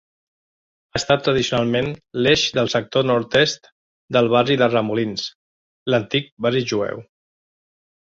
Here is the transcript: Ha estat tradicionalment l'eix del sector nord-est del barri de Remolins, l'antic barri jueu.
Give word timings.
Ha 0.95 0.99
estat 0.99 1.19
tradicionalment 1.25 1.89
l'eix 2.27 2.45
del 2.59 2.71
sector 2.75 3.05
nord-est 3.09 3.69
del 4.17 4.29
barri 4.37 4.57
de 4.63 4.69
Remolins, 4.71 5.27
l'antic 5.95 6.33
barri 6.47 6.65
jueu. 6.73 7.05